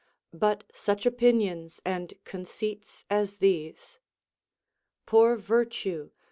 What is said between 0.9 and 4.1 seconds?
opinions and conceits as these,—